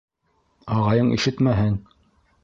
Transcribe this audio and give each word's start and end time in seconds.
Ағайың 0.75 1.11
ишетмәһен. 1.17 1.75